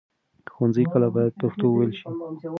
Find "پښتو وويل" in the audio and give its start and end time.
1.41-1.91